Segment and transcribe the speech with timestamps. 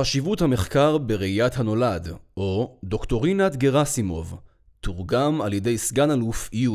[0.00, 4.40] חשיבות המחקר בראיית הנולד, או דוקטורינת גרסימוב,
[4.80, 6.68] תורגם על ידי סגן אלוף י'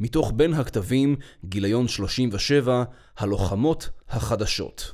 [0.00, 2.84] מתוך בין הכתבים, גיליון 37,
[3.18, 4.92] הלוחמות החדשות.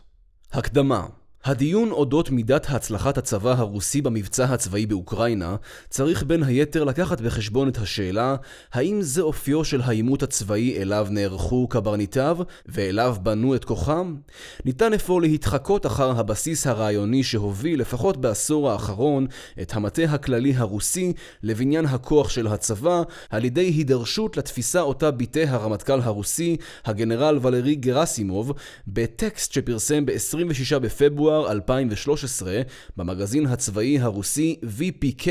[0.52, 1.06] הקדמה
[1.44, 5.56] הדיון אודות מידת הצלחת הצבא הרוסי במבצע הצבאי באוקראינה
[5.88, 8.36] צריך בין היתר לקחת בחשבון את השאלה
[8.72, 14.16] האם זה אופיו של העימות הצבאי אליו נערכו קברניטיו ואליו בנו את כוחם?
[14.64, 19.26] ניתן אפוא להתחקות אחר הבסיס הרעיוני שהוביל לפחות בעשור האחרון
[19.62, 26.00] את המטה הכללי הרוסי לבניין הכוח של הצבא על ידי הידרשות לתפיסה אותה ביטא הרמטכ"ל
[26.00, 28.52] הרוסי, הגנרל ולרי גרסימוב,
[28.86, 32.60] בטקסט שפרסם ב-26 בפברואר בפברואר 2013
[32.96, 35.28] במגזין הצבאי הרוסי VPK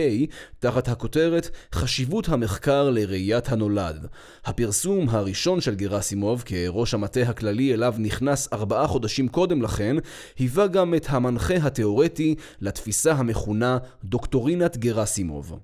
[0.59, 4.07] תחת הכותרת חשיבות המחקר לראיית הנולד.
[4.45, 9.95] הפרסום הראשון של גרסימוב כראש המטה הכללי אליו נכנס ארבעה חודשים קודם לכן
[10.37, 15.59] היווה גם את המנחה התאורטי לתפיסה המכונה דוקטורינת גרסימוב.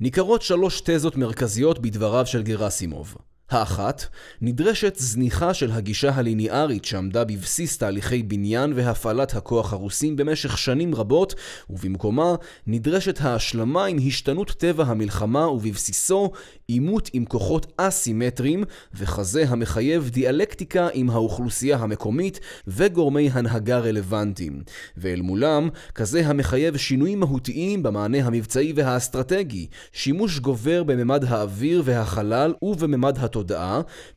[0.00, 3.16] ניכרות שלוש תזות מרכזיות בדבריו של גרסימוב.
[3.50, 4.06] האחת,
[4.40, 11.34] נדרשת זניחה של הגישה הליניארית שעמדה בבסיס תהליכי בניין והפעלת הכוח הרוסים במשך שנים רבות,
[11.70, 12.34] ובמקומה
[12.66, 16.32] נדרשת ההשלמה עם השתנות טבע המלחמה ובבסיסו
[16.68, 24.62] עימות עם כוחות אסימטריים, וכזה המחייב דיאלקטיקה עם האוכלוסייה המקומית וגורמי הנהגה רלוונטיים.
[24.96, 33.18] ואל מולם, כזה המחייב שינויים מהותיים במענה המבצעי והאסטרטגי, שימוש גובר בממד האוויר והחלל ובממד
[33.18, 33.35] התודעה,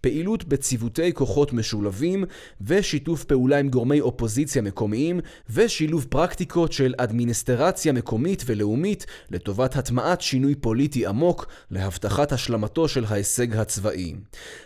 [0.02, 2.26] פעילות בציוותי כוחות משולבים,
[2.62, 10.56] ושיתוף פעולה עם גורמי אופוזיציה מקומיים, ושילוב פרקטיקות של אדמיניסטרציה מקומית ולאומית לטובת הטמעת שינוי
[10.56, 14.16] פוליטי עמוק להבטחת השלמתו של ההישג הצבאי.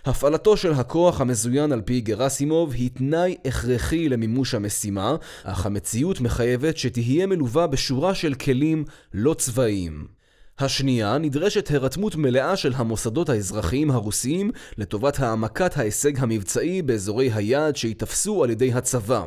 [0.05, 6.77] הפעלתו של הכוח המזוין על פי גרסימוב היא תנאי הכרחי למימוש המשימה, אך המציאות מחייבת
[6.77, 10.22] שתהיה מלווה בשורה של כלים לא צבאיים.
[10.59, 18.43] השנייה, נדרשת הירתמות מלאה של המוסדות האזרחיים הרוסיים לטובת העמקת ההישג המבצעי באזורי היעד שייתפסו
[18.43, 19.25] על ידי הצבא.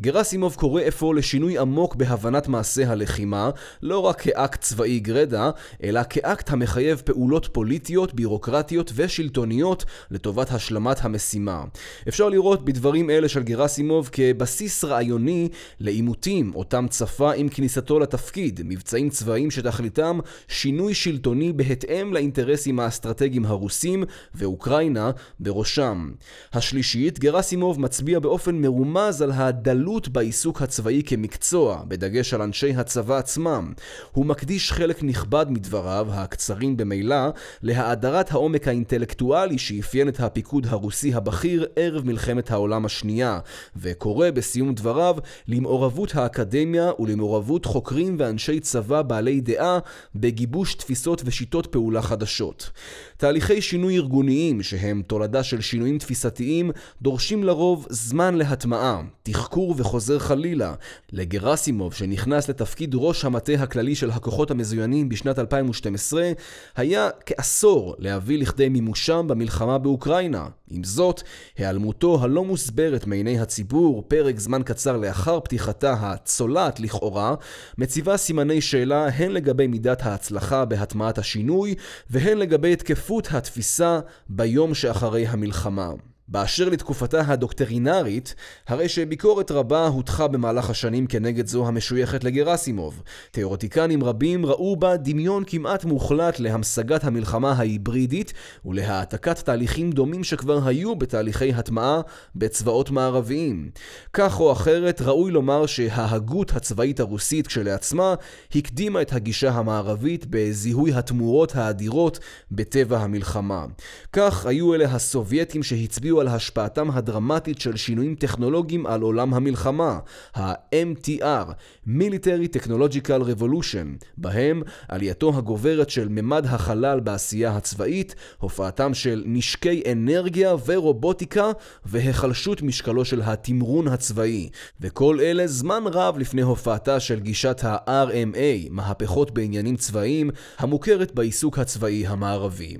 [0.00, 3.50] גרסימוב קורא אפוא לשינוי עמוק בהבנת מעשה הלחימה,
[3.82, 5.50] לא רק כאקט צבאי גרדה,
[5.82, 11.64] אלא כאקט המחייב פעולות פוליטיות, בירוקרטיות ושלטוניות לטובת השלמת המשימה.
[12.08, 15.48] אפשר לראות בדברים אלה של גרסימוב כבסיס רעיוני
[15.80, 20.18] לעימותים אותם צפה עם כניסתו לתפקיד, מבצעים צבאיים שתכליתם
[20.68, 26.10] שינוי שלטוני בהתאם לאינטרסים האסטרטגיים הרוסים ואוקראינה בראשם.
[26.52, 33.72] השלישית, גרסימוב מצביע באופן מרומז על הדלות בעיסוק הצבאי כמקצוע, בדגש על אנשי הצבא עצמם.
[34.12, 37.28] הוא מקדיש חלק נכבד מדבריו, הקצרים במילא,
[37.62, 43.38] להאדרת העומק האינטלקטואלי שאפיין את הפיקוד הרוסי הבכיר ערב מלחמת העולם השנייה,
[43.76, 45.16] וקורא בסיום דבריו
[45.48, 49.78] למעורבות האקדמיה ולמעורבות חוקרים ואנשי צבא בעלי דעה
[50.14, 52.70] בגיבוש גיבוש תפיסות ושיטות פעולה חדשות.
[53.16, 56.70] תהליכי שינוי ארגוניים, שהם תולדה של שינויים תפיסתיים,
[57.02, 60.74] דורשים לרוב זמן להטמעה, תחקור וחוזר חלילה.
[61.12, 66.32] לגרסימוב, שנכנס לתפקיד ראש המטה הכללי של הכוחות המזוינים בשנת 2012,
[66.76, 70.46] היה כעשור להביא לכדי מימושם במלחמה באוקראינה.
[70.70, 71.22] עם זאת,
[71.56, 77.34] היעלמותו הלא מוסברת מעיני הציבור פרק זמן קצר לאחר פתיחתה הצולעת לכאורה,
[77.78, 81.74] מציבה סימני שאלה הן לגבי מידת ההצלחה בהטמעת השינוי,
[82.10, 85.90] והן לגבי תקפות התפיסה ביום שאחרי המלחמה.
[86.28, 88.34] באשר לתקופתה הדוקטרינרית,
[88.66, 93.02] הרי שביקורת רבה הוטחה במהלך השנים כנגד זו המשויכת לגרסימוב.
[93.30, 98.32] תיאורטיקנים רבים ראו בה דמיון כמעט מוחלט להמשגת המלחמה ההיברידית
[98.64, 102.00] ולהעתקת תהליכים דומים שכבר היו בתהליכי הטמעה
[102.36, 103.70] בצבאות מערביים.
[104.12, 108.14] כך או אחרת, ראוי לומר שההגות הצבאית הרוסית כשלעצמה
[108.54, 112.18] הקדימה את הגישה המערבית בזיהוי התמורות האדירות
[112.50, 113.66] בטבע המלחמה.
[114.12, 119.98] כך היו אלה הסובייטים שהצביעו על השפעתם הדרמטית של שינויים טכנולוגיים על עולם המלחמה,
[120.34, 121.52] ה-MTR,
[121.88, 130.54] Military Technological Revolution, בהם עלייתו הגוברת של ממד החלל בעשייה הצבאית, הופעתם של נשקי אנרגיה
[130.66, 131.50] ורובוטיקה,
[131.84, 134.48] והחלשות משקלו של התמרון הצבאי.
[134.80, 142.06] וכל אלה זמן רב לפני הופעתה של גישת ה-RMA, מהפכות בעניינים צבאיים, המוכרת בעיסוק הצבאי
[142.06, 142.76] המערבי.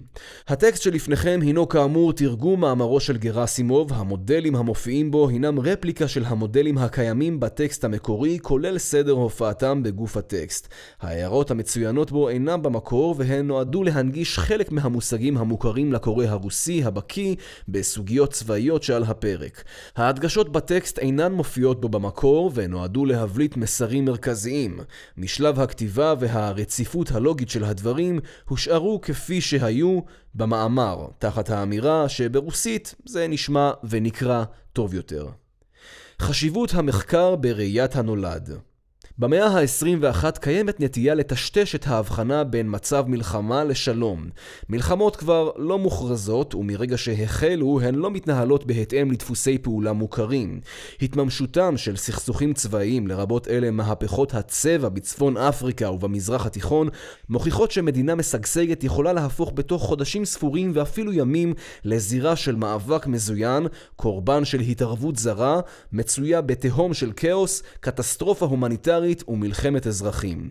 [0.49, 6.79] הטקסט שלפניכם הינו כאמור תרגום מאמרו של גרסימוב, המודלים המופיעים בו הינם רפליקה של המודלים
[6.79, 10.69] הקיימים בטקסט המקורי, כולל סדר הופעתם בגוף הטקסט.
[11.01, 17.35] ההערות המצוינות בו אינם במקור, והן נועדו להנגיש חלק מהמושגים המוכרים לקורא הרוסי הבקיא
[17.69, 19.65] בסוגיות צבאיות שעל הפרק.
[19.97, 24.81] ההדגשות בטקסט אינן מופיעות בו במקור, ונועדו להבליט מסרים מרכזיים.
[25.17, 30.01] משלב הכתיבה והרציפות הלוגית של הדברים הושארו כפי שהיו
[30.35, 35.29] במאמר, תחת האמירה שברוסית זה נשמע ונקרא טוב יותר.
[36.23, 38.59] חשיבות המחקר בראיית הנולד
[39.21, 44.29] במאה ה-21 קיימת נטייה לטשטש את ההבחנה בין מצב מלחמה לשלום.
[44.69, 50.61] מלחמות כבר לא מוכרזות, ומרגע שהחלו הן לא מתנהלות בהתאם לדפוסי פעולה מוכרים.
[51.03, 56.89] התממשותם של סכסוכים צבאיים, לרבות אלה מהפכות הצבע בצפון אפריקה ובמזרח התיכון,
[57.29, 61.55] מוכיחות שמדינה משגשגת יכולה להפוך בתוך חודשים ספורים ואפילו ימים
[61.85, 63.67] לזירה של מאבק מזוין,
[63.97, 65.61] קורבן של התערבות זרה,
[65.93, 70.51] מצויה בתהום של כאוס, קטסטרופה הומניטרית הומניטרית ומלחמת אזרחים.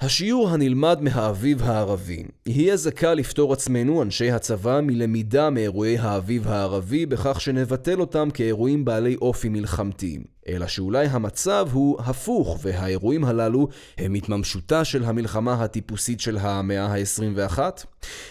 [0.00, 7.06] השיעור הנלמד מהאביב הערבי יהיה זה קל לפתור עצמנו, אנשי הצבא, מלמידה מאירועי האביב הערבי
[7.06, 10.18] בכך שנבטל אותם כאירועים בעלי אופי מלחמתי.
[10.48, 13.68] אלא שאולי המצב הוא הפוך, והאירועים הללו
[13.98, 17.58] הם התממשותה של המלחמה הטיפוסית של המאה ה-21?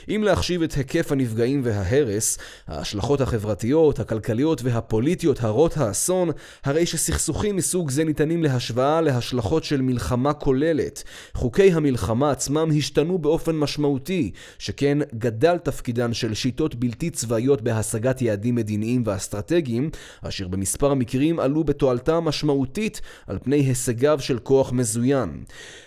[0.10, 2.38] אם להחשיב את היקף הנפגעים וההרס,
[2.68, 6.30] ההשלכות החברתיות, הכלכליות והפוליטיות הרות האסון,
[6.64, 11.04] הרי שסכסוכים מסוג זה ניתנים להשוואה להשלכות של מלחמה כוללת.
[11.34, 18.56] חוקי המלחמה עצמם השתנו באופן משמעותי, שכן גדל תפקידן של שיטות בלתי צבאיות בהשגת יעדים
[18.56, 19.90] מדיניים ואסטרטגיים,
[20.22, 25.44] אשר במספר המקרים עלו בתועלת השפעתה משמעותית על פני הישגיו של כוח מזוין.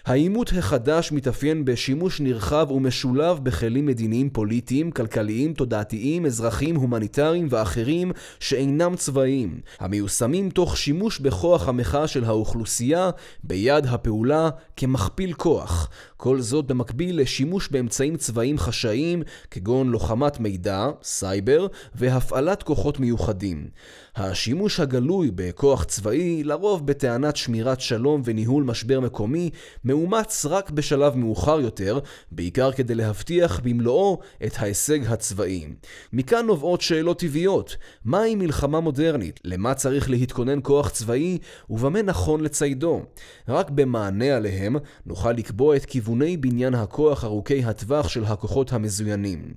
[0.06, 8.96] העימות החדש מתאפיין בשימוש נרחב ומשולב בכלים מדיניים פוליטיים, כלכליים, תודעתיים, אזרחיים, הומניטריים ואחרים שאינם
[8.96, 13.10] צבאיים, המיושמים תוך שימוש בכוח המחאה של האוכלוסייה
[13.44, 15.88] ביד הפעולה כמכפיל כוח.
[16.16, 23.68] כל זאת במקביל לשימוש באמצעים צבאיים חשאיים כגון לוחמת מידע, סייבר, והפעלת כוחות מיוחדים.
[24.16, 26.09] השימוש הגלוי בכוח צבאי,
[26.44, 29.50] לרוב בטענת שמירת שלום וניהול משבר מקומי,
[29.84, 31.98] מאומץ רק בשלב מאוחר יותר,
[32.30, 35.66] בעיקר כדי להבטיח במלואו את ההישג הצבאי.
[36.12, 37.76] מכאן נובעות שאלות טבעיות.
[38.04, 39.40] מהי מלחמה מודרנית?
[39.44, 41.38] למה צריך להתכונן כוח צבאי?
[41.70, 43.02] ובמה נכון לציידו?
[43.48, 44.76] רק במענה עליהם
[45.06, 49.54] נוכל לקבוע את כיווני בניין הכוח ארוכי הטווח של הכוחות המזוינים.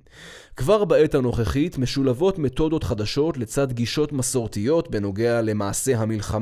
[0.56, 6.33] כבר בעת הנוכחית משולבות מתודות חדשות לצד גישות מסורתיות בנוגע למעשה המלחמה.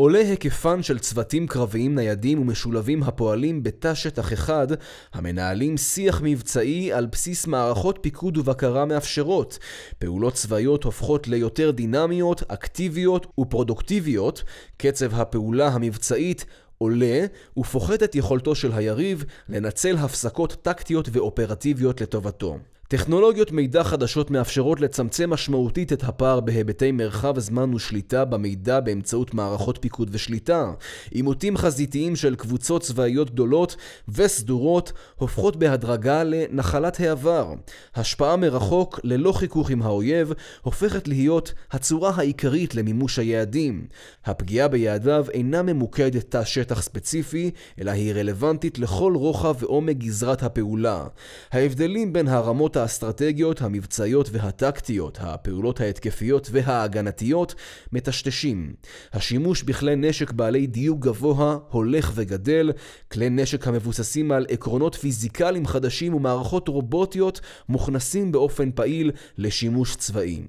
[0.00, 4.66] עולה היקפן של צוותים קרביים ניידים ומשולבים הפועלים בתא שטח אחד,
[5.12, 9.58] המנהלים שיח מבצעי על בסיס מערכות פיקוד ובקרה מאפשרות.
[9.98, 14.44] פעולות צבאיות הופכות ליותר דינמיות, אקטיביות ופרודוקטיביות,
[14.76, 16.44] קצב הפעולה המבצעית
[16.78, 17.26] עולה
[17.58, 22.58] ופוחת את יכולתו של היריב לנצל הפסקות טקטיות ואופרטיביות לטובתו.
[22.90, 29.78] טכנולוגיות מידע חדשות מאפשרות לצמצם משמעותית את הפער בהיבטי מרחב, זמן ושליטה במידע באמצעות מערכות
[29.80, 30.72] פיקוד ושליטה.
[31.10, 33.76] עימותים חזיתיים של קבוצות צבאיות גדולות
[34.08, 37.54] וסדורות הופכות בהדרגה לנחלת העבר.
[37.94, 40.32] השפעה מרחוק, ללא חיכוך עם האויב,
[40.62, 43.86] הופכת להיות הצורה העיקרית למימוש היעדים.
[44.24, 47.50] הפגיעה ביעדיו אינה ממוקדת תא שטח ספציפי,
[47.80, 51.04] אלא היא רלוונטית לכל רוחב ועומק גזרת הפעולה.
[51.52, 57.54] ההבדלים בין הרמות האסטרטגיות, המבצעיות והטקטיות, הפעולות ההתקפיות וההגנתיות,
[57.92, 58.72] מטשטשים.
[59.12, 62.72] השימוש בכלי נשק בעלי דיוק גבוה הולך וגדל,
[63.12, 70.42] כלי נשק המבוססים על עקרונות פיזיקליים חדשים ומערכות רובוטיות מוכנסים באופן פעיל לשימוש צבאי.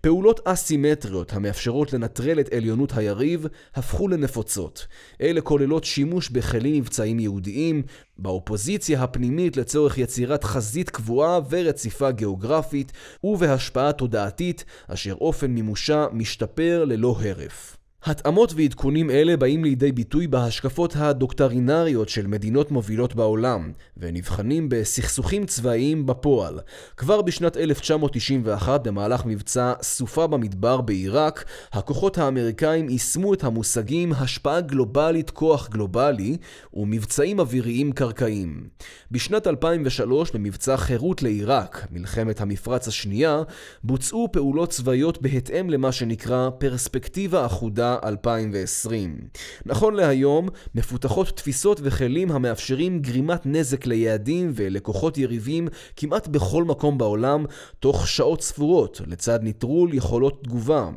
[0.00, 4.86] פעולות אסימטריות המאפשרות לנטרל את עליונות היריב הפכו לנפוצות.
[5.20, 7.82] אלה כוללות שימוש בכלים מבצעיים ייעודיים,
[8.18, 12.92] באופוזיציה הפנימית לצורך יצירת חזית קבועה ורציפה גיאוגרפית,
[13.24, 17.77] ובהשפעה תודעתית אשר אופן מימושה משתפר ללא הרף.
[18.08, 26.06] התאמות ועדכונים אלה באים לידי ביטוי בהשקפות הדוקטרינריות של מדינות מובילות בעולם, ונבחנים בסכסוכים צבאיים
[26.06, 26.60] בפועל.
[26.96, 35.30] כבר בשנת 1991, במהלך מבצע סופה במדבר בעיראק, הכוחות האמריקאים יישמו את המושגים השפעה גלובלית
[35.30, 36.36] כוח גלובלי
[36.74, 38.68] ומבצעים אוויריים קרקעיים.
[39.10, 43.42] בשנת 2003, במבצע חירות לעיראק, מלחמת המפרץ השנייה,
[43.84, 49.18] בוצעו פעולות צבאיות בהתאם למה שנקרא פרספקטיבה אחודה 2020.
[49.66, 57.44] נכון להיום, מפותחות תפיסות וכלים המאפשרים גרימת נזק ליעדים ולכוחות יריבים כמעט בכל מקום בעולם,
[57.80, 60.88] תוך שעות ספורות, לצד נטרול יכולות תגובה.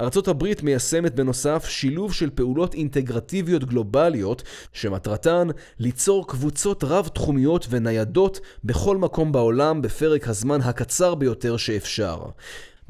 [0.00, 5.48] ארצות הברית מיישמת בנוסף שילוב של פעולות אינטגרטיביות גלובליות, שמטרתן
[5.78, 12.18] ליצור קבוצות רב-תחומיות וניידות בכל מקום בעולם בפרק הזמן הקצר ביותר שאפשר.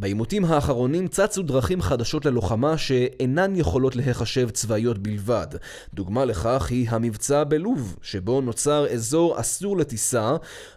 [0.01, 5.47] בעימותים האחרונים צצו דרכים חדשות ללוחמה שאינן יכולות להיחשב צבאיות בלבד.
[5.95, 10.37] דוגמה לכך היא המבצע בלוב, שבו נוצר אזור אסור לטיסה,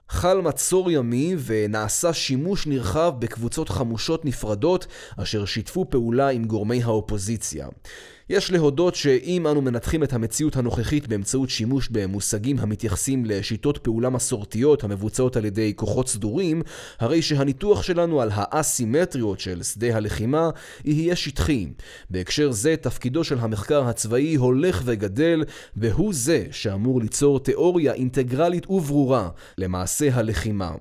[0.10, 4.88] חל מצור ימי ונעשה שימוש נרחב בקבוצות חמושות נפרדות
[5.18, 7.68] אשר שיתפו פעולה עם גורמי האופוזיציה.
[8.30, 14.84] יש להודות שאם אנו מנתחים את המציאות הנוכחית באמצעות שימוש במושגים המתייחסים לשיטות פעולה מסורתיות
[14.84, 16.62] המבוצעות על ידי כוחות סדורים,
[17.00, 20.50] הרי שהניתוח שלנו על האסימטריות של שדה הלחימה
[20.86, 21.68] יהיה שטחי.
[22.10, 25.44] בהקשר זה תפקידו של המחקר הצבאי הולך וגדל,
[25.76, 30.72] והוא זה שאמור ליצור תיאוריה אינטגרלית וברורה למעשה הלחימה.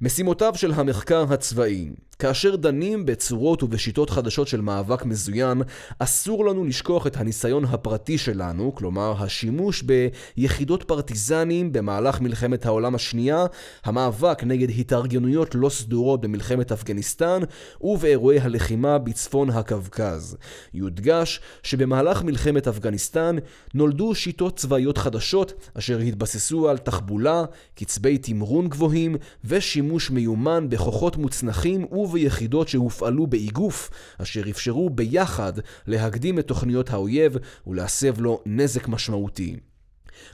[0.00, 5.62] משימותיו של המחקר הצבאי כאשר דנים בצורות ובשיטות חדשות של מאבק מזוין,
[5.98, 13.46] אסור לנו לשכוח את הניסיון הפרטי שלנו, כלומר השימוש ביחידות פרטיזנים במהלך מלחמת העולם השנייה,
[13.84, 17.40] המאבק נגד התארגנויות לא סדורות במלחמת אפגניסטן,
[17.80, 20.36] ובאירועי הלחימה בצפון הקווקז.
[20.74, 23.36] יודגש שבמהלך מלחמת אפגניסטן
[23.74, 27.44] נולדו שיטות צבאיות חדשות, אשר התבססו על תחבולה,
[27.74, 32.05] קצבי תמרון גבוהים, ושימוש מיומן בכוחות מוצנחים ו...
[32.06, 35.52] וביחידות שהופעלו באיגוף, אשר אפשרו ביחד
[35.86, 37.36] להקדים את תוכניות האויב
[37.66, 39.56] ולהסב לו נזק משמעותי.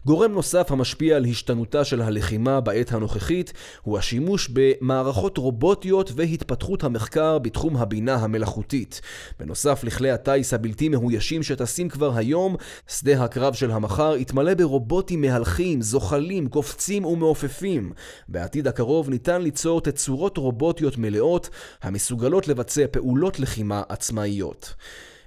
[0.07, 7.39] גורם נוסף המשפיע על השתנותה של הלחימה בעת הנוכחית הוא השימוש במערכות רובוטיות והתפתחות המחקר
[7.39, 9.01] בתחום הבינה המלאכותית.
[9.41, 12.57] בנוסף לכלי הטיס הבלתי מאוישים שטסים כבר היום,
[12.89, 17.93] שדה הקרב של המחר יתמלא ברובוטים מהלכים, זוחלים, קופצים ומעופפים.
[18.29, 21.49] בעתיד הקרוב ניתן ליצור תצורות רובוטיות מלאות
[21.83, 24.75] המסוגלות לבצע פעולות לחימה עצמאיות.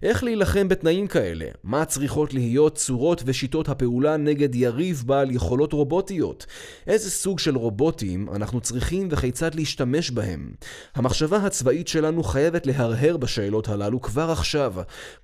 [0.04, 1.46] איך להילחם בתנאים כאלה?
[1.64, 6.46] מה צריכות להיות צורות ושיטות הפעולה נגד יריב בעל יכולות רובוטיות?
[6.88, 10.52] איזה סוג של רובוטים אנחנו צריכים וכיצד להשתמש בהם?
[10.96, 14.74] המחשבה הצבאית שלנו חייבת להרהר בשאלות הללו כבר עכשיו.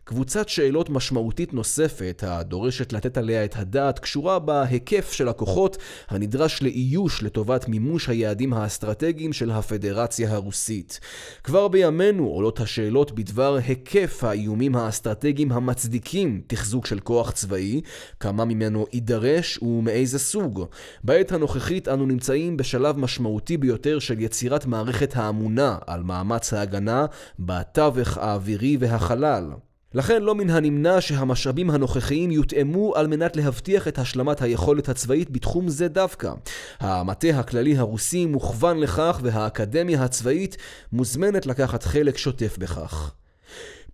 [0.03, 5.77] קבוצת שאלות משמעותית נוספת, הדורשת לתת עליה את הדעת, קשורה בהיקף של הכוחות
[6.09, 10.99] הנדרש לאיוש לטובת מימוש היעדים האסטרטגיים של הפדרציה הרוסית.
[11.43, 17.81] כבר בימינו עולות השאלות בדבר היקף האיומים האיומים האסטרטגיים המצדיקים תחזוק של כוח צבאי,
[18.19, 20.65] כמה ממנו יידרש ומאיזה סוג.
[21.03, 27.05] בעת הנוכחית אנו נמצאים בשלב משמעותי ביותר של יצירת מערכת האמונה על מאמץ ההגנה
[27.39, 29.51] בתווך האווירי והחלל.
[29.93, 35.69] לכן לא מן הנמנע שהמשאבים הנוכחיים יותאמו על מנת להבטיח את השלמת היכולת הצבאית בתחום
[35.69, 36.31] זה דווקא.
[36.79, 40.57] המטה הכללי הרוסי מוכוון לכך והאקדמיה הצבאית
[40.91, 43.13] מוזמנת לקחת חלק שוטף בכך.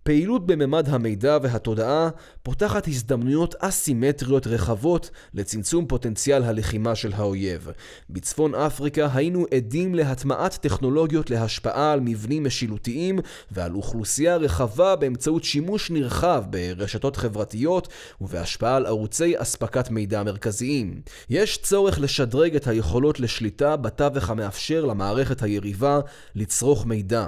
[0.08, 2.08] פעילות בממד המידע והתודעה
[2.42, 7.68] פותחת הזדמנויות אסימטריות רחבות לצמצום פוטנציאל הלחימה של האויב.
[8.10, 13.18] בצפון אפריקה היינו עדים להטמעת טכנולוגיות להשפעה על מבנים משילותיים
[13.50, 17.88] ועל אוכלוסייה רחבה באמצעות שימוש נרחב ברשתות חברתיות
[18.20, 21.00] ובהשפעה על ערוצי אספקת מידע מרכזיים.
[21.30, 26.00] יש צורך לשדרג את היכולות לשליטה בתווך המאפשר למערכת היריבה
[26.34, 27.26] לצרוך מידע.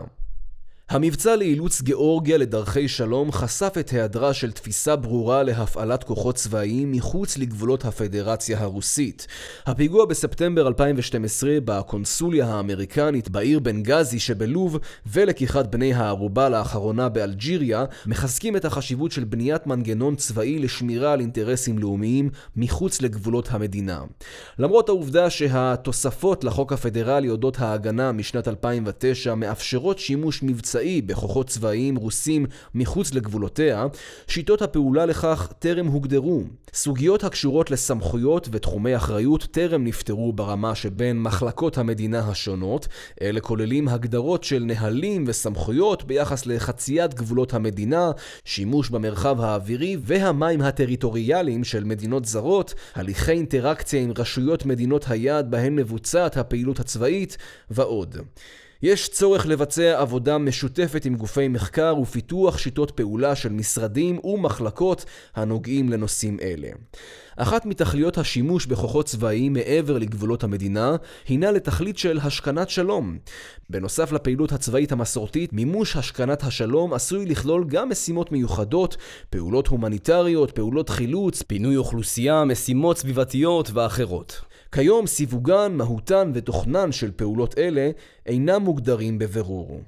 [0.91, 7.39] המבצע לאילוץ גיאורגיה לדרכי שלום חשף את היעדרה של תפיסה ברורה להפעלת כוחות צבאיים מחוץ
[7.39, 9.27] לגבולות הפדרציה הרוסית.
[9.67, 18.65] הפיגוע בספטמבר 2012 בקונסוליה האמריקנית בעיר בנגזי שבלוב ולקיחת בני הערובה לאחרונה באלג'יריה מחזקים את
[18.65, 24.01] החשיבות של בניית מנגנון צבאי לשמירה על אינטרסים לאומיים מחוץ לגבולות המדינה.
[24.59, 31.97] למרות העובדה שהתוספות לחוק הפדרלי אודות ההגנה משנת 2009 מאפשרות שימוש מבצעי מבצעי בכוחות צבאיים
[31.97, 33.87] רוסים מחוץ לגבולותיה,
[34.27, 36.43] שיטות הפעולה לכך טרם הוגדרו.
[36.75, 42.89] סוגיות הקשורות לסמכויות ותחומי אחריות טרם נפתרו ברמה שבין מחלקות המדינה השונות,
[43.23, 48.11] אלה כוללים הגדרות של נהלים וסמכויות ביחס לחציית גבולות המדינה,
[48.45, 55.77] שימוש במרחב האווירי והמים הטריטוריאליים של מדינות זרות, הליכי אינטראקציה עם רשויות מדינות היעד בהן
[55.77, 57.37] מבוצעת הפעילות הצבאית
[57.71, 58.17] ועוד.
[58.83, 65.89] יש צורך לבצע עבודה משותפת עם גופי מחקר ופיתוח שיטות פעולה של משרדים ומחלקות הנוגעים
[65.89, 66.69] לנושאים אלה.
[67.37, 70.97] אחת מתכליות השימוש בכוחות צבאיים מעבר לגבולות המדינה,
[71.29, 73.19] הינה לתכלית של השכנת שלום.
[73.71, 78.97] בנוסף לפעילות הצבאית המסורתית, מימוש השכנת השלום עשוי לכלול גם משימות מיוחדות,
[79.31, 84.50] פעולות הומניטריות, פעולות חילוץ, פינוי אוכלוסייה, משימות סביבתיות ואחרות.
[84.73, 87.91] כיום סיווגן, מהותן ותוכנן של פעולות אלה
[88.27, 89.81] אינם מוגדרים בבירור.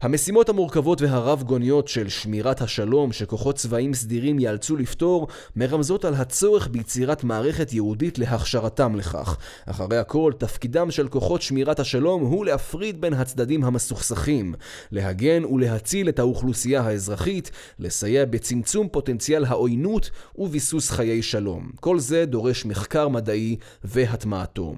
[0.00, 7.24] המשימות המורכבות והרב-גוניות של שמירת השלום שכוחות צבאיים סדירים ייאלצו לפתור מרמזות על הצורך ביצירת
[7.24, 9.36] מערכת ייעודית להכשרתם לכך.
[9.66, 14.54] אחרי הכל, תפקידם של כוחות שמירת השלום הוא להפריד בין הצדדים המסוכסכים,
[14.90, 21.70] להגן ולהציל את האוכלוסייה האזרחית, לסייע בצמצום פוטנציאל העוינות וביסוס חיי שלום.
[21.80, 24.74] כל זה דורש מחקר מדעי והטמעתו.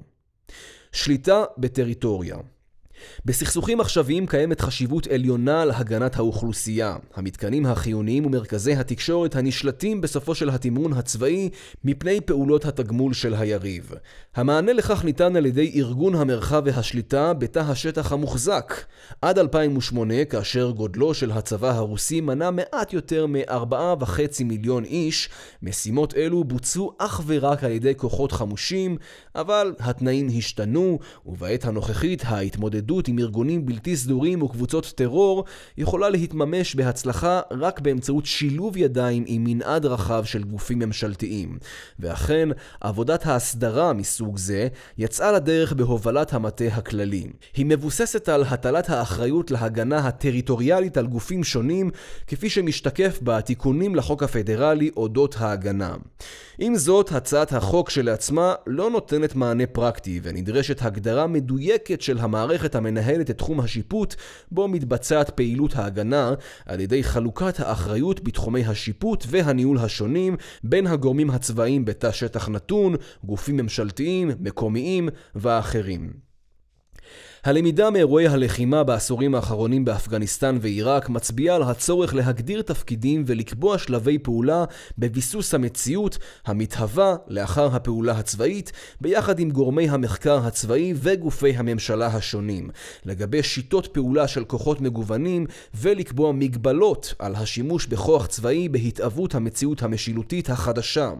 [0.91, 2.37] שליטה בטריטוריה
[3.25, 6.95] בסכסוכים עכשוויים קיימת חשיבות עליונה להגנת האוכלוסייה.
[7.15, 11.49] המתקנים החיוניים ומרכזי התקשורת הנשלטים בסופו של התמרון הצבאי
[11.83, 13.91] מפני פעולות התגמול של היריב.
[14.35, 18.73] המענה לכך ניתן על ידי ארגון המרחב והשליטה בתא השטח המוחזק.
[19.21, 25.29] עד 2008, כאשר גודלו של הצבא הרוסי מנה מעט יותר מ-4.5 מיליון איש,
[25.63, 28.97] משימות אלו בוצעו אך ורק על ידי כוחות חמושים,
[29.35, 35.43] אבל התנאים השתנו, ובעת הנוכחית ההתמודדות ההתמודדות עם ארגונים בלתי סדורים וקבוצות טרור
[35.77, 41.57] יכולה להתממש בהצלחה רק באמצעות שילוב ידיים עם מנעד רחב של גופים ממשלתיים.
[41.99, 42.49] ואכן,
[42.81, 44.67] עבודת ההסדרה מסוג זה
[44.97, 47.27] יצאה לדרך בהובלת המטה הכללי.
[47.55, 51.89] היא מבוססת על הטלת האחריות להגנה הטריטוריאלית על גופים שונים,
[52.27, 55.95] כפי שמשתקף בתיקונים לחוק הפדרלי אודות ההגנה.
[56.59, 63.29] עם זאת, הצעת החוק שלעצמה לא נותנת מענה פרקטי, ונדרשת הגדרה מדויקת של המערכת המנהלת
[63.29, 64.15] את תחום השיפוט,
[64.51, 66.33] בו מתבצעת פעילות ההגנה,
[66.65, 73.57] על ידי חלוקת האחריות בתחומי השיפוט והניהול השונים בין הגורמים הצבאיים בתא שטח נתון, גופים
[73.57, 76.26] ממשלתיים, מקומיים ואחרים.
[77.43, 84.65] הלמידה מאירועי הלחימה בעשורים האחרונים באפגניסטן ועיראק מצביעה על הצורך להגדיר תפקידים ולקבוע שלבי פעולה
[84.97, 92.69] בביסוס המציאות המתהווה לאחר הפעולה הצבאית, ביחד עם גורמי המחקר הצבאי וגופי הממשלה השונים,
[93.05, 100.49] לגבי שיטות פעולה של כוחות מגוונים ולקבוע מגבלות על השימוש בכוח צבאי בהתהוות המציאות המשילותית
[100.49, 101.11] החדשה.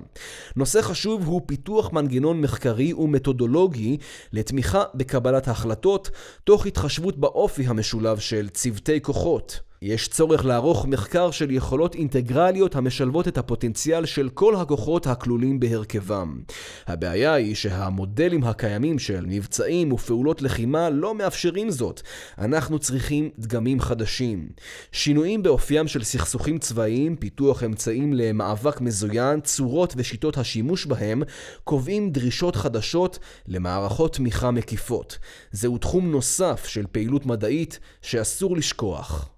[0.56, 3.98] נושא חשוב הוא פיתוח מנגנון מחקרי ומתודולוגי
[4.34, 6.07] לתמיכה בקבלת החלטות
[6.44, 9.60] תוך התחשבות באופי המשולב של צוותי כוחות.
[9.82, 16.40] יש צורך לערוך מחקר של יכולות אינטגרליות המשלבות את הפוטנציאל של כל הכוחות הכלולים בהרכבם.
[16.88, 22.02] הבעיה היא שהמודלים הקיימים של מבצעים ופעולות לחימה לא מאפשרים זאת.
[22.38, 24.50] אנחנו צריכים דגמים חדשים.
[24.92, 31.24] שינויים באופיים של סכסוכים צבאיים, פיתוח אמצעים למאבק מזוין, צורות ושיטות השימוש בהם,
[31.64, 35.18] קובעים דרישות חדשות למערכות תמיכה מקיפות.
[35.52, 39.37] זהו תחום נוסף של פעילות מדעית שאסור לשכוח.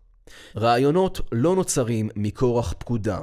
[0.57, 3.19] רעיונות לא נוצרים מכורח פקודה.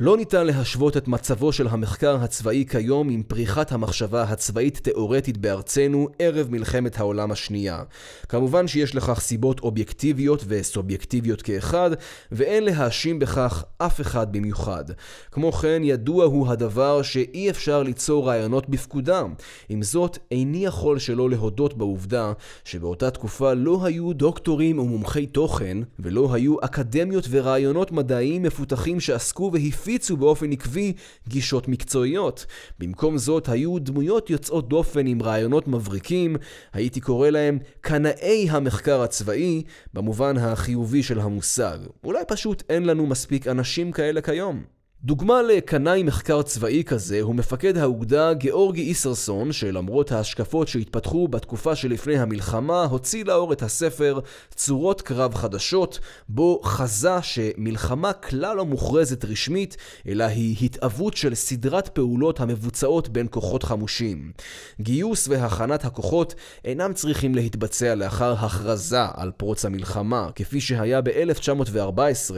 [0.00, 6.46] לא ניתן להשוות את מצבו של המחקר הצבאי כיום עם פריחת המחשבה הצבאית-תאורטית בארצנו ערב
[6.50, 7.82] מלחמת העולם השנייה.
[8.28, 11.90] כמובן שיש לכך סיבות אובייקטיביות וסובייקטיביות כאחד,
[12.32, 14.84] ואין להאשים בכך אף אחד במיוחד.
[15.30, 19.22] כמו כן, ידוע הוא הדבר שאי אפשר ליצור רעיונות בפקודה.
[19.68, 22.32] עם זאת, איני יכול שלא להודות בעובדה
[22.64, 29.85] שבאותה תקופה לא היו דוקטורים ומומחי תוכן, ולא היו אקדמיות ורעיונות מדעיים מפותחים שעסקו והפ...
[29.86, 30.92] הפיצו באופן עקבי
[31.28, 32.46] גישות מקצועיות.
[32.78, 36.36] במקום זאת היו דמויות יוצאות דופן עם רעיונות מבריקים,
[36.72, 39.62] הייתי קורא להם קנאי המחקר הצבאי,
[39.94, 41.78] במובן החיובי של המושג.
[42.04, 44.75] אולי פשוט אין לנו מספיק אנשים כאלה כיום.
[45.06, 52.18] דוגמה לקנאי מחקר צבאי כזה הוא מפקד האוגדה גאורגי איסרסון, שלמרות ההשקפות שהתפתחו בתקופה שלפני
[52.18, 54.20] המלחמה, הוציא לאור את הספר
[54.54, 59.76] צורות קרב חדשות, בו חזה שמלחמה כלל לא מוכרזת רשמית,
[60.08, 64.32] אלא היא התאבות של סדרת פעולות המבוצעות בין כוחות חמושים.
[64.80, 72.34] גיוס והכנת הכוחות אינם צריכים להתבצע לאחר הכרזה על פרוץ המלחמה, כפי שהיה ב-1914,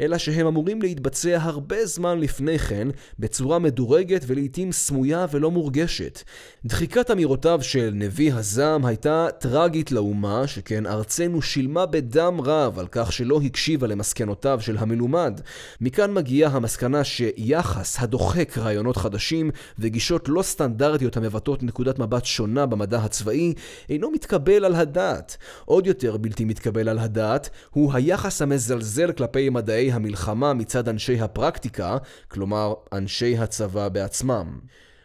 [0.00, 6.22] אלא שהם אמורים להתבצע הרבה זמן זמן לפני כן, בצורה מדורגת ולעיתים סמויה ולא מורגשת.
[6.64, 13.12] דחיקת אמירותיו של נביא הזעם הייתה טרגית לאומה, שכן ארצנו שילמה בדם רב על כך
[13.12, 15.40] שלא הקשיבה למסקנותיו של המלומד.
[15.80, 22.98] מכאן מגיעה המסקנה שיחס הדוחק רעיונות חדשים וגישות לא סטנדרטיות המבטאות נקודת מבט שונה במדע
[22.98, 23.54] הצבאי,
[23.88, 25.36] אינו מתקבל על הדעת.
[25.64, 31.89] עוד יותר בלתי מתקבל על הדעת הוא היחס המזלזל כלפי מדעי המלחמה מצד אנשי הפרקטיקה,
[32.28, 34.60] כלומר אנשי הצבא בעצמם.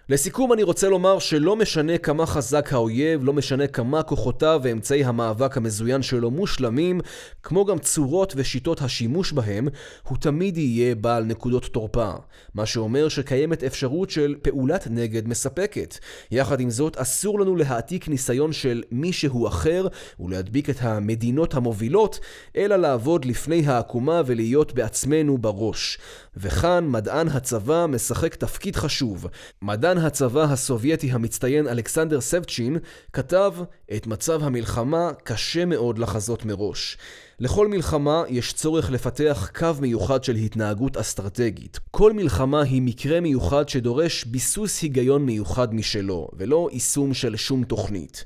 [0.10, 5.58] לסיכום אני רוצה לומר שלא משנה כמה חזק האויב, לא משנה כמה כוחותיו ואמצעי המאבק
[5.58, 7.02] המזוין שלו מושלמים,
[7.44, 9.68] כמו גם צורות ושיטות השימוש בהם,
[10.04, 12.12] הוא תמיד יהיה בעל נקודות תורפה.
[12.54, 15.98] מה שאומר שקיימת אפשרות של פעולת נגד מספקת.
[16.32, 19.88] יחד עם זאת, אסור לנו להעתיק ניסיון של מישהו אחר
[20.20, 22.20] ולהדביק את המדינות המובילות,
[22.56, 25.98] אלא לעבוד לפני העקומה ולהיות בעצמנו בראש.
[26.38, 29.28] וכאן מדען הצבא משחק תפקיד חשוב.
[29.62, 32.78] מדען מדען הצבא הסובייטי המצטיין אלכסנדר סבצ'ין
[33.14, 33.54] כתב
[33.96, 36.98] את מצב המלחמה קשה מאוד לחזות מראש.
[37.40, 41.80] לכל מלחמה יש צורך לפתח קו מיוחד של התנהגות אסטרטגית.
[41.92, 48.26] כל מלחמה היא מקרה מיוחד שדורש ביסוס היגיון מיוחד משלו, ולא יישום של שום תוכנית.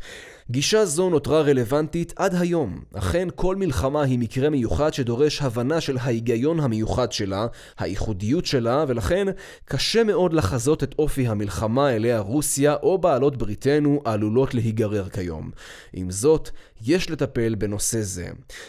[0.52, 2.80] גישה זו נותרה רלוונטית עד היום.
[2.94, 7.48] אכן, כל מלחמה היא מקרה מיוחד שדורש הבנה של ההיגיון המיוחד שלה,
[7.80, 9.28] הייחודיות שלה, ולכן
[9.66, 15.52] קשה מאוד לחזות את אופי המלחמה אליה רוסיה או בעלות בריתנו עלולות להיגרר כיום.
[15.94, 16.50] עם זאת,
[16.86, 18.28] יש לטפל בנושא זה.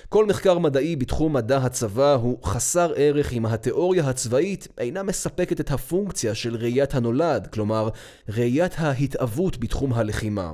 [0.09, 5.71] כל מחקר מדעי בתחום מדע הצבא הוא חסר ערך אם התיאוריה הצבאית אינה מספקת את
[5.71, 7.88] הפונקציה של ראיית הנולד, כלומר,
[8.29, 10.53] ראיית ההתאבות בתחום הלחימה.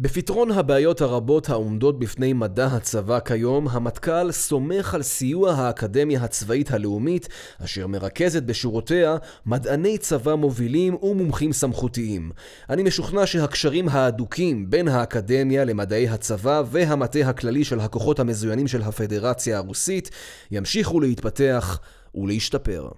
[0.00, 7.28] בפתרון הבעיות הרבות העומדות בפני מדע הצבא כיום, המטכ"ל סומך על סיוע האקדמיה הצבאית הלאומית,
[7.64, 12.30] אשר מרכזת בשורותיה מדעני צבא מובילים ומומחים סמכותיים.
[12.70, 19.56] אני משוכנע שהקשרים ההדוקים בין האקדמיה למדעי הצבא והמטה הכללי של הכוחות המזוינים של הפדרציה
[19.56, 20.10] הרוסית
[20.50, 21.80] ימשיכו להתפתח
[22.14, 22.88] ולהשתפר.